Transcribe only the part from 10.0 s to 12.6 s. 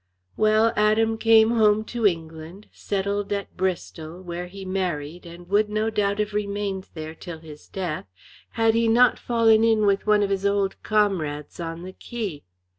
one of his old comrades on the quay.